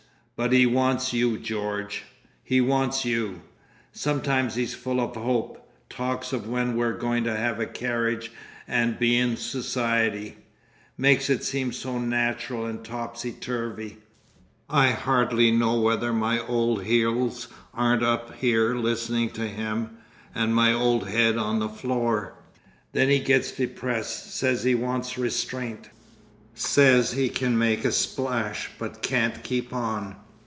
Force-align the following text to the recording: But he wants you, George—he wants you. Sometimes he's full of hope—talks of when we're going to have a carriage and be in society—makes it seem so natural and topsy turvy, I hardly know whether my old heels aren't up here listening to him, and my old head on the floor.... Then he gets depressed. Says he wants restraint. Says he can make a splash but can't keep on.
But 0.43 0.53
he 0.53 0.65
wants 0.65 1.13
you, 1.13 1.37
George—he 1.37 2.61
wants 2.61 3.05
you. 3.05 3.41
Sometimes 3.91 4.55
he's 4.55 4.73
full 4.73 4.99
of 4.99 5.15
hope—talks 5.15 6.33
of 6.33 6.47
when 6.49 6.75
we're 6.75 6.97
going 6.97 7.25
to 7.25 7.37
have 7.37 7.59
a 7.59 7.67
carriage 7.67 8.31
and 8.67 8.97
be 8.97 9.19
in 9.19 9.37
society—makes 9.37 11.29
it 11.29 11.43
seem 11.43 11.71
so 11.71 11.99
natural 11.99 12.65
and 12.65 12.83
topsy 12.83 13.31
turvy, 13.33 13.97
I 14.67 14.87
hardly 14.93 15.51
know 15.51 15.79
whether 15.79 16.11
my 16.11 16.39
old 16.47 16.85
heels 16.85 17.47
aren't 17.71 18.01
up 18.01 18.33
here 18.37 18.73
listening 18.73 19.29
to 19.33 19.45
him, 19.47 19.99
and 20.33 20.55
my 20.55 20.73
old 20.73 21.07
head 21.07 21.37
on 21.37 21.59
the 21.59 21.69
floor.... 21.69 22.33
Then 22.93 23.09
he 23.09 23.19
gets 23.19 23.51
depressed. 23.51 24.33
Says 24.35 24.63
he 24.63 24.73
wants 24.73 25.19
restraint. 25.19 25.91
Says 26.55 27.11
he 27.11 27.29
can 27.29 27.59
make 27.59 27.85
a 27.85 27.91
splash 27.91 28.71
but 28.79 29.03
can't 29.03 29.43
keep 29.43 29.71
on. 29.71 30.15